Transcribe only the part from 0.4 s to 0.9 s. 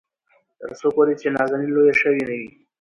تر څو